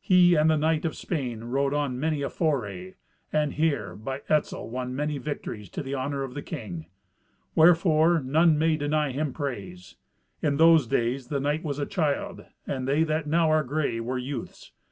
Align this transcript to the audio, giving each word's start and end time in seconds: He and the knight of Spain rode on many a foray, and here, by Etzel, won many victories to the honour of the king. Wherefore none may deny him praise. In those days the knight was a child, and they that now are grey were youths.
He 0.00 0.34
and 0.34 0.50
the 0.50 0.56
knight 0.56 0.84
of 0.84 0.96
Spain 0.96 1.44
rode 1.44 1.72
on 1.72 2.00
many 2.00 2.20
a 2.22 2.28
foray, 2.30 2.94
and 3.32 3.52
here, 3.52 3.94
by 3.94 4.22
Etzel, 4.28 4.68
won 4.68 4.92
many 4.92 5.18
victories 5.18 5.68
to 5.70 5.84
the 5.84 5.94
honour 5.94 6.24
of 6.24 6.34
the 6.34 6.42
king. 6.42 6.86
Wherefore 7.54 8.18
none 8.18 8.58
may 8.58 8.76
deny 8.76 9.12
him 9.12 9.32
praise. 9.32 9.94
In 10.42 10.56
those 10.56 10.88
days 10.88 11.28
the 11.28 11.38
knight 11.38 11.62
was 11.62 11.78
a 11.78 11.86
child, 11.86 12.44
and 12.66 12.88
they 12.88 13.04
that 13.04 13.28
now 13.28 13.50
are 13.52 13.62
grey 13.62 14.00
were 14.00 14.18
youths. 14.18 14.72